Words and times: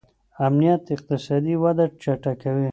امنیت 0.45 0.83
اقتصادي 0.95 1.55
وده 1.63 1.85
چټکوي. 2.01 2.67